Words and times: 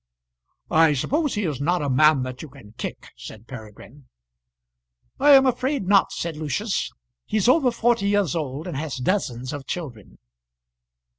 "I 0.71 0.93
suppose 0.95 1.35
he 1.35 1.43
is 1.43 1.61
not 1.61 1.83
a 1.83 1.87
man 1.87 2.23
that 2.23 2.41
you 2.41 2.49
can 2.49 2.73
kick," 2.75 3.09
said 3.15 3.45
Peregrine. 3.47 4.07
"I 5.19 5.33
am 5.35 5.45
afraid 5.45 5.87
not," 5.87 6.11
said 6.11 6.37
Lucius; 6.37 6.89
"he's 7.27 7.47
over 7.47 7.69
forty 7.69 8.07
years 8.07 8.35
old, 8.35 8.65
and 8.65 8.75
has 8.77 8.95
dozens 8.97 9.53
of 9.53 9.67
children." 9.67 10.17